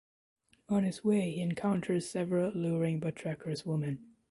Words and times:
On 0.67 0.83
his 0.83 1.03
way 1.03 1.29
he 1.29 1.41
encounters 1.41 2.09
several 2.09 2.49
alluring 2.51 2.99
but 2.99 3.15
treacherous 3.15 3.67
women. 3.67 4.13